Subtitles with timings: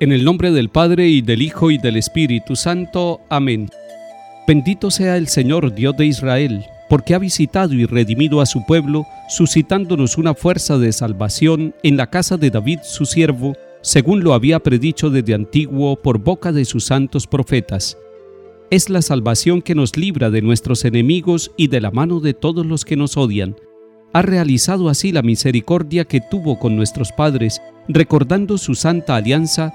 [0.00, 3.20] En el nombre del Padre y del Hijo y del Espíritu Santo.
[3.28, 3.68] Amén.
[4.48, 9.06] Bendito sea el Señor Dios de Israel, porque ha visitado y redimido a su pueblo,
[9.28, 13.52] suscitándonos una fuerza de salvación en la casa de David su siervo,
[13.82, 17.98] según lo había predicho desde antiguo por boca de sus santos profetas.
[18.70, 22.64] Es la salvación que nos libra de nuestros enemigos y de la mano de todos
[22.64, 23.54] los que nos odian.
[24.14, 29.74] Ha realizado así la misericordia que tuvo con nuestros padres, recordando su santa alianza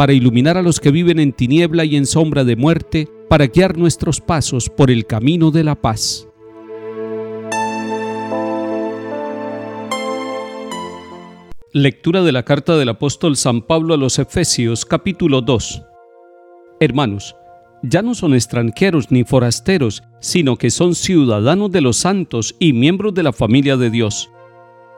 [0.00, 3.76] para iluminar a los que viven en tiniebla y en sombra de muerte, para guiar
[3.76, 6.26] nuestros pasos por el camino de la paz.
[11.74, 15.82] Lectura de la carta del apóstol San Pablo a los Efesios capítulo 2
[16.80, 17.36] Hermanos,
[17.82, 23.12] ya no son extranjeros ni forasteros, sino que son ciudadanos de los santos y miembros
[23.12, 24.30] de la familia de Dios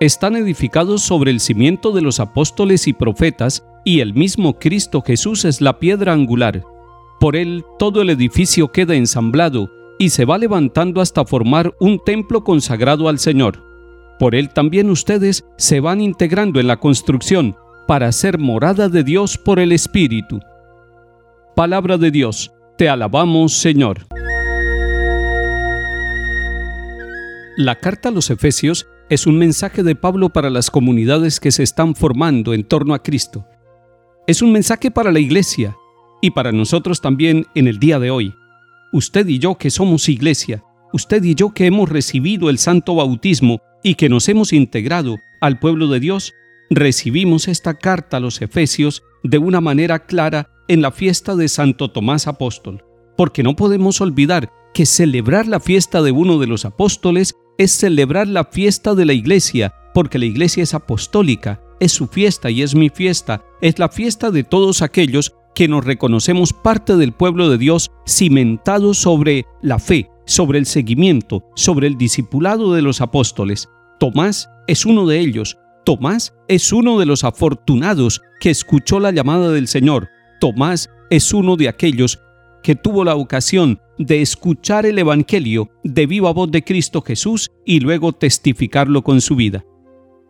[0.06, 5.44] están edificados sobre el cimiento de los apóstoles y profetas, y el mismo Cristo Jesús
[5.44, 6.62] es la piedra angular.
[7.20, 12.44] Por él todo el edificio queda ensamblado y se va levantando hasta formar un templo
[12.44, 13.62] consagrado al Señor.
[14.18, 19.38] Por él también ustedes se van integrando en la construcción para ser morada de Dios
[19.38, 20.40] por el Espíritu.
[21.56, 24.06] Palabra de Dios, te alabamos Señor.
[27.56, 31.62] La carta a los Efesios es un mensaje de Pablo para las comunidades que se
[31.62, 33.44] están formando en torno a Cristo.
[34.28, 35.76] Es un mensaje para la iglesia
[36.20, 38.32] y para nosotros también en el día de hoy.
[38.92, 40.62] Usted y yo que somos iglesia,
[40.92, 45.58] usted y yo que hemos recibido el santo bautismo y que nos hemos integrado al
[45.58, 46.34] pueblo de Dios,
[46.70, 51.90] recibimos esta carta a los Efesios de una manera clara en la fiesta de Santo
[51.90, 52.84] Tomás Apóstol,
[53.16, 58.28] porque no podemos olvidar que celebrar la fiesta de uno de los apóstoles es celebrar
[58.28, 62.76] la fiesta de la iglesia, porque la iglesia es apostólica, es su fiesta y es
[62.76, 67.58] mi fiesta, es la fiesta de todos aquellos que nos reconocemos parte del pueblo de
[67.58, 73.68] Dios cimentado sobre la fe, sobre el seguimiento, sobre el discipulado de los apóstoles.
[73.98, 75.58] Tomás es uno de ellos.
[75.84, 80.08] Tomás es uno de los afortunados que escuchó la llamada del Señor.
[80.40, 82.20] Tomás es uno de aquellos
[82.62, 87.80] que tuvo la ocasión de escuchar el Evangelio de viva voz de Cristo Jesús y
[87.80, 89.64] luego testificarlo con su vida.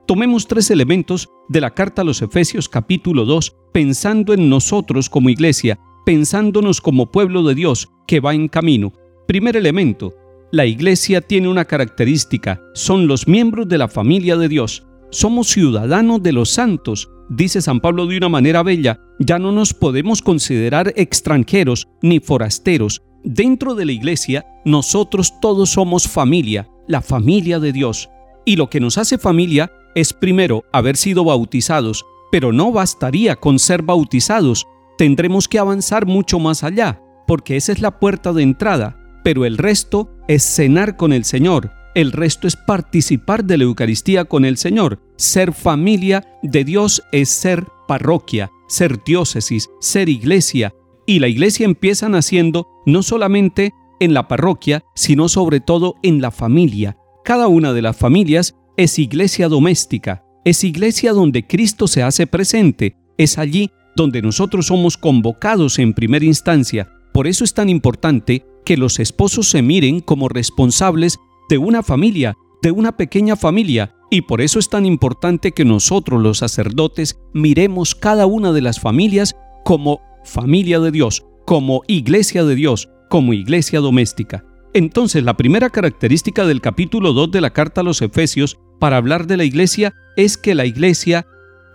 [0.06, 5.30] Tomemos tres elementos de la carta a los Efesios capítulo 2 pensando en nosotros como
[5.30, 8.92] iglesia, pensándonos como pueblo de Dios que va en camino.
[9.28, 10.12] Primer elemento,
[10.50, 14.84] la iglesia tiene una característica, son los miembros de la familia de Dios.
[15.10, 19.72] Somos ciudadanos de los santos, dice San Pablo de una manera bella, ya no nos
[19.72, 23.02] podemos considerar extranjeros ni forasteros.
[23.22, 28.08] Dentro de la iglesia, nosotros todos somos familia, la familia de Dios.
[28.44, 33.58] Y lo que nos hace familia es primero haber sido bautizados, pero no bastaría con
[33.58, 34.66] ser bautizados,
[34.98, 39.58] tendremos que avanzar mucho más allá, porque esa es la puerta de entrada, pero el
[39.58, 44.56] resto es cenar con el Señor, el resto es participar de la Eucaristía con el
[44.56, 45.00] Señor.
[45.16, 50.74] Ser familia de Dios es ser parroquia, ser diócesis, ser iglesia.
[51.06, 56.30] Y la iglesia empieza naciendo no solamente en la parroquia, sino sobre todo en la
[56.30, 56.97] familia.
[57.24, 62.97] Cada una de las familias es iglesia doméstica, es iglesia donde Cristo se hace presente,
[63.19, 66.91] es allí donde nosotros somos convocados en primera instancia.
[67.13, 72.34] Por eso es tan importante que los esposos se miren como responsables de una familia,
[72.63, 77.95] de una pequeña familia, y por eso es tan importante que nosotros los sacerdotes miremos
[77.95, 83.80] cada una de las familias como familia de Dios, como iglesia de Dios, como iglesia
[83.80, 84.45] doméstica.
[84.74, 89.27] Entonces, la primera característica del capítulo 2 de la carta a los Efesios para hablar
[89.27, 91.27] de la iglesia es que la iglesia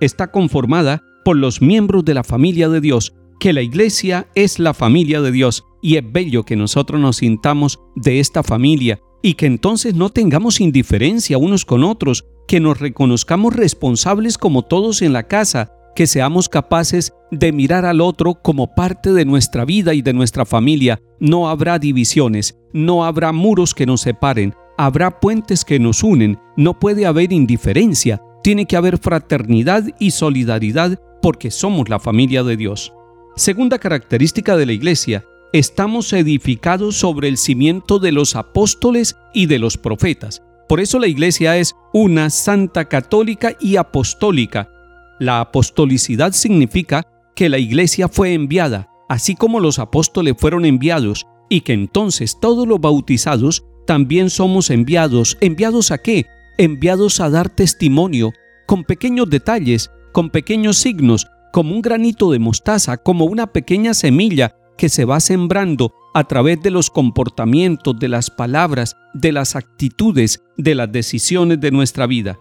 [0.01, 4.73] está conformada por los miembros de la familia de Dios, que la iglesia es la
[4.73, 5.63] familia de Dios.
[5.81, 10.59] Y es bello que nosotros nos sintamos de esta familia y que entonces no tengamos
[10.59, 16.47] indiferencia unos con otros, que nos reconozcamos responsables como todos en la casa, que seamos
[16.47, 21.01] capaces de mirar al otro como parte de nuestra vida y de nuestra familia.
[21.19, 26.77] No habrá divisiones, no habrá muros que nos separen, habrá puentes que nos unen, no
[26.77, 32.93] puede haber indiferencia, tiene que haber fraternidad y solidaridad porque somos la familia de Dios.
[33.35, 39.57] Segunda característica de la iglesia, estamos edificados sobre el cimiento de los apóstoles y de
[39.57, 40.43] los profetas.
[40.69, 44.69] Por eso la iglesia es una santa católica y apostólica.
[45.19, 47.03] La apostolicidad significa
[47.35, 52.67] que la iglesia fue enviada, así como los apóstoles fueron enviados, y que entonces todos
[52.67, 55.37] los bautizados también somos enviados.
[55.41, 56.25] ¿Enviados a qué?
[56.57, 58.33] Enviados a dar testimonio,
[58.67, 64.55] con pequeños detalles, con pequeños signos, como un granito de mostaza, como una pequeña semilla
[64.77, 70.43] que se va sembrando a través de los comportamientos, de las palabras, de las actitudes,
[70.57, 72.37] de las decisiones de nuestra vida.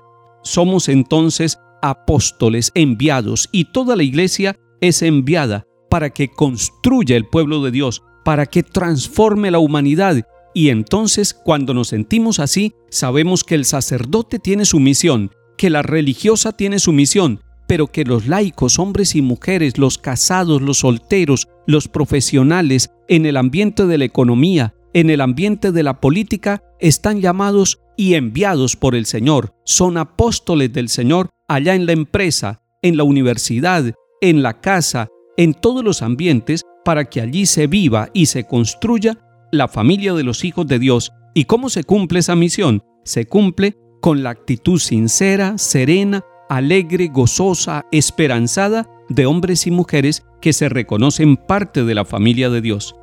[0.46, 7.64] Somos entonces apóstoles enviados y toda la iglesia es enviada para que construya el pueblo
[7.64, 10.24] de Dios, para que transforme la humanidad.
[10.54, 15.82] Y entonces cuando nos sentimos así, sabemos que el sacerdote tiene su misión, que la
[15.82, 21.48] religiosa tiene su misión, pero que los laicos, hombres y mujeres, los casados, los solteros,
[21.66, 27.20] los profesionales, en el ambiente de la economía, en el ambiente de la política, están
[27.20, 29.54] llamados y enviados por el Señor.
[29.64, 35.54] Son apóstoles del Señor allá en la empresa, en la universidad, en la casa, en
[35.54, 39.18] todos los ambientes, para que allí se viva y se construya
[39.52, 41.12] la familia de los hijos de Dios.
[41.34, 42.82] ¿Y cómo se cumple esa misión?
[43.04, 50.52] Se cumple con la actitud sincera, serena, alegre, gozosa, esperanzada de hombres y mujeres que
[50.52, 52.94] se reconocen parte de la familia de Dios.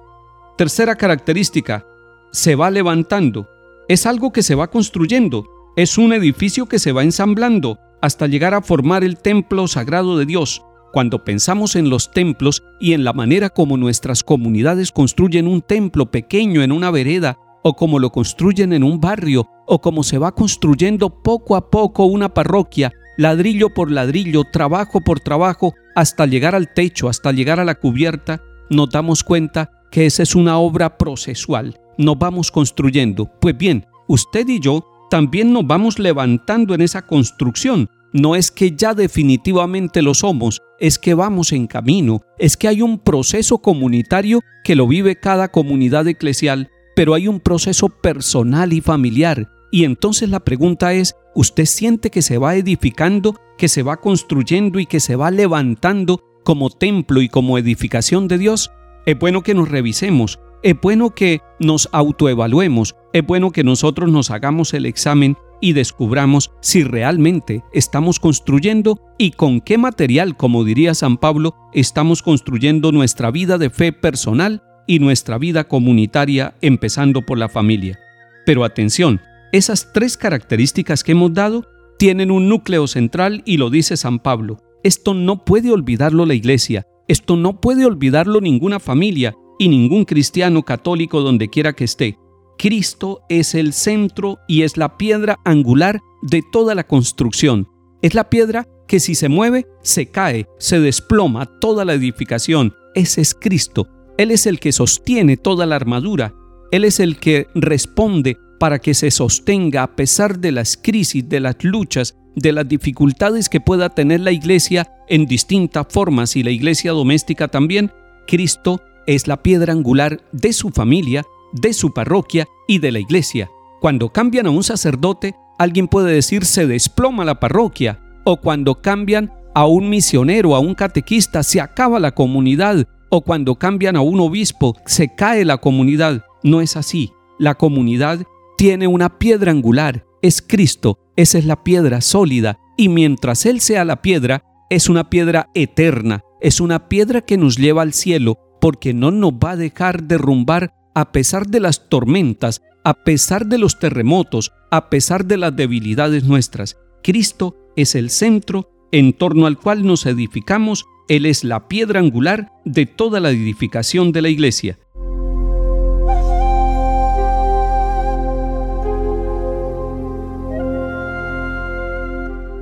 [0.58, 1.86] Tercera característica,
[2.32, 3.48] se va levantando.
[3.88, 5.46] Es algo que se va construyendo.
[5.76, 10.26] Es un edificio que se va ensamblando hasta llegar a formar el templo sagrado de
[10.26, 10.62] Dios.
[10.92, 16.12] Cuando pensamos en los templos y en la manera como nuestras comunidades construyen un templo
[16.12, 20.36] pequeño en una vereda o como lo construyen en un barrio o como se va
[20.36, 26.74] construyendo poco a poco una parroquia ladrillo por ladrillo, trabajo por trabajo, hasta llegar al
[26.74, 31.80] techo, hasta llegar a la cubierta, nos damos cuenta que esa es una obra procesual.
[31.98, 33.30] Nos vamos construyendo.
[33.40, 37.90] Pues bien, usted y yo también nos vamos levantando en esa construcción.
[38.14, 42.82] No es que ya definitivamente lo somos, es que vamos en camino, es que hay
[42.82, 48.82] un proceso comunitario que lo vive cada comunidad eclesial, pero hay un proceso personal y
[48.82, 49.50] familiar.
[49.72, 54.80] Y entonces la pregunta es, usted siente que se va edificando, que se va construyendo
[54.80, 58.72] y que se va levantando como templo y como edificación de Dios,
[59.06, 64.32] es bueno que nos revisemos, es bueno que nos autoevaluemos, es bueno que nosotros nos
[64.32, 70.94] hagamos el examen y descubramos si realmente estamos construyendo y con qué material, como diría
[70.94, 77.38] San Pablo, estamos construyendo nuestra vida de fe personal y nuestra vida comunitaria, empezando por
[77.38, 78.00] la familia.
[78.46, 79.22] Pero atención,
[79.52, 81.66] esas tres características que hemos dado
[81.98, 84.62] tienen un núcleo central y lo dice San Pablo.
[84.84, 90.64] Esto no puede olvidarlo la iglesia, esto no puede olvidarlo ninguna familia y ningún cristiano
[90.64, 92.18] católico donde quiera que esté.
[92.58, 97.70] Cristo es el centro y es la piedra angular de toda la construcción.
[98.02, 102.74] Es la piedra que si se mueve, se cae, se desploma toda la edificación.
[102.94, 103.88] Ese es Cristo.
[104.18, 106.34] Él es el que sostiene toda la armadura.
[106.72, 111.40] Él es el que responde para que se sostenga a pesar de las crisis, de
[111.40, 116.52] las luchas, de las dificultades que pueda tener la iglesia en distintas formas y la
[116.52, 117.94] iglesia doméstica también,
[118.28, 123.50] Cristo es la piedra angular de su familia, de su parroquia y de la iglesia.
[123.82, 129.32] Cuando cambian a un sacerdote, alguien puede decir se desploma la parroquia, o cuando cambian
[129.54, 134.20] a un misionero, a un catequista, se acaba la comunidad, o cuando cambian a un
[134.20, 136.24] obispo, se cae la comunidad.
[136.44, 137.12] No es así.
[137.38, 138.24] La comunidad
[138.58, 143.86] tiene una piedra angular, es Cristo, esa es la piedra sólida, y mientras Él sea
[143.86, 148.94] la piedra, es una piedra eterna, es una piedra que nos lleva al cielo, porque
[148.94, 153.78] no nos va a dejar derrumbar a pesar de las tormentas, a pesar de los
[153.78, 156.78] terremotos, a pesar de las debilidades nuestras.
[157.04, 162.54] Cristo es el centro en torno al cual nos edificamos, Él es la piedra angular
[162.64, 164.80] de toda la edificación de la iglesia.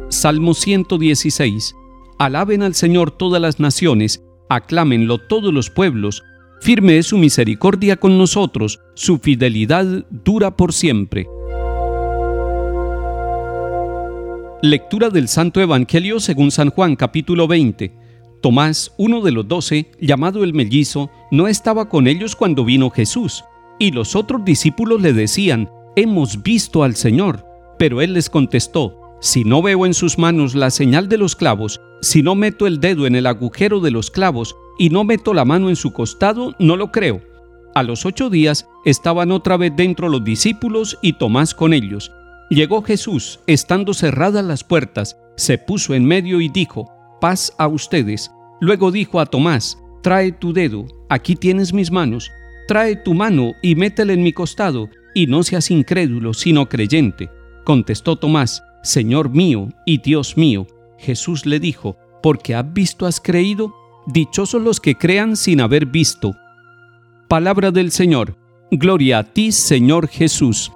[0.10, 1.76] Salmo 116.
[2.18, 4.24] Alaben al Señor todas las naciones,
[4.56, 6.24] aclámenlo todos los pueblos.
[6.60, 11.28] Firme es su misericordia con nosotros, su fidelidad dura por siempre.
[14.62, 17.92] Lectura del Santo Evangelio según San Juan capítulo 20.
[18.42, 23.44] Tomás, uno de los doce, llamado el mellizo, no estaba con ellos cuando vino Jesús,
[23.80, 27.46] y los otros discípulos le decían, Hemos visto al Señor.
[27.78, 31.82] Pero él les contestó, si no veo en sus manos la señal de los clavos,
[32.02, 35.46] si no meto el dedo en el agujero de los clavos y no meto la
[35.46, 37.22] mano en su costado, no lo creo.
[37.76, 42.12] A los ocho días estaban otra vez dentro los discípulos y Tomás con ellos.
[42.50, 46.92] Llegó Jesús, estando cerradas las puertas, se puso en medio y dijo,
[47.22, 48.32] paz a ustedes.
[48.60, 52.30] Luego dijo a Tomás, trae tu dedo, aquí tienes mis manos,
[52.68, 57.30] trae tu mano y métele en mi costado, y no seas incrédulo, sino creyente.
[57.64, 60.68] Contestó Tomás, Señor mío y Dios mío.
[61.02, 63.74] Jesús le dijo, porque has visto has creído,
[64.06, 66.34] dichosos los que crean sin haber visto.
[67.28, 68.38] Palabra del Señor.
[68.72, 70.72] Gloria a ti, Señor Jesús.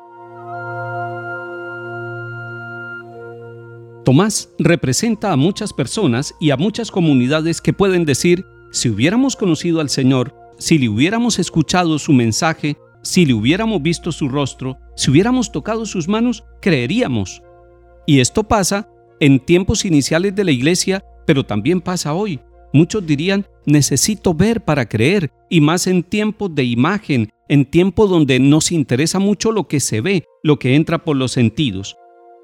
[4.04, 9.80] Tomás representa a muchas personas y a muchas comunidades que pueden decir, si hubiéramos conocido
[9.80, 15.12] al Señor, si le hubiéramos escuchado su mensaje, si le hubiéramos visto su rostro, si
[15.12, 17.42] hubiéramos tocado sus manos, creeríamos.
[18.06, 18.88] Y esto pasa
[19.26, 22.40] en tiempos iniciales de la iglesia, pero también pasa hoy.
[22.74, 28.40] Muchos dirían, necesito ver para creer, y más en tiempos de imagen, en tiempos donde
[28.40, 31.96] nos interesa mucho lo que se ve, lo que entra por los sentidos.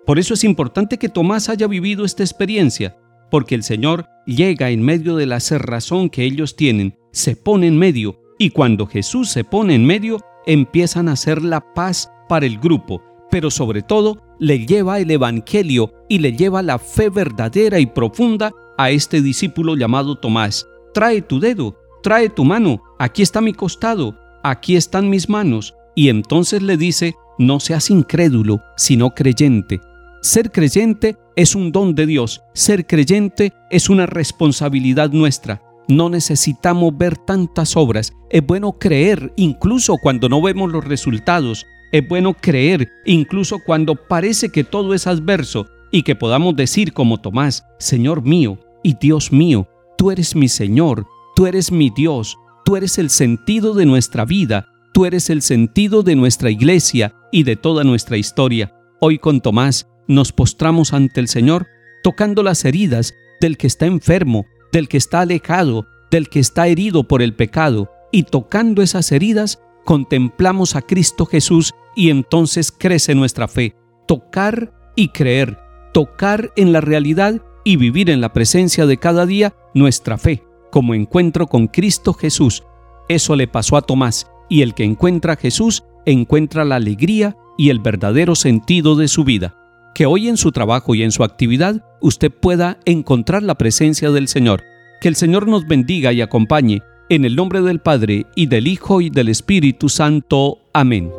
[0.08, 2.98] Por eso es importante que Tomás haya vivido esta experiencia,
[3.30, 7.78] porque el Señor llega en medio de la cerrazón que ellos tienen, se pone en
[7.78, 12.58] medio, y cuando Jesús se pone en medio, empiezan a hacer la paz para el
[12.58, 17.88] grupo, pero sobre todo le lleva el Evangelio y le lleva la fe verdadera y
[17.88, 23.54] profunda a este discípulo llamado Tomás, trae tu dedo, trae tu mano, aquí está mi
[23.54, 25.74] costado, aquí están mis manos.
[25.96, 29.82] Y entonces le dice, no seas incrédulo, sino creyente.
[30.22, 35.62] Ser creyente es un don de Dios, ser creyente es una responsabilidad nuestra.
[35.88, 42.08] No necesitamos ver tantas obras, es bueno creer incluso cuando no vemos los resultados, es
[42.08, 47.66] bueno creer incluso cuando parece que todo es adverso y que podamos decir como Tomás,
[47.80, 49.68] Señor mío y Dios mío,
[49.98, 51.06] tú eres mi Señor,
[51.36, 56.02] tú eres mi Dios, tú eres el sentido de nuestra vida, tú eres el sentido
[56.02, 58.74] de nuestra iglesia y de toda nuestra historia.
[59.00, 61.68] Hoy con Tomás nos postramos ante el Señor,
[62.04, 67.04] tocando las heridas del que está enfermo, del que está alejado, del que está herido
[67.04, 73.48] por el pecado, y tocando esas heridas, contemplamos a Cristo Jesús y entonces crece nuestra
[73.48, 73.76] fe.
[74.08, 75.58] Tocar y creer,
[75.94, 80.96] tocar en la realidad y vivir en la presencia de cada día nuestra fe como
[80.96, 82.64] encuentro con Cristo Jesús.
[83.08, 87.70] Eso le pasó a Tomás, y el que encuentra a Jesús encuentra la alegría y
[87.70, 89.56] el verdadero sentido de su vida.
[89.94, 94.28] Que hoy en su trabajo y en su actividad usted pueda encontrar la presencia del
[94.28, 94.64] Señor.
[95.02, 96.82] Que el Señor nos bendiga y acompañe.
[97.10, 100.60] En el nombre del Padre, y del Hijo, y del Espíritu Santo.
[100.74, 101.12] Amén.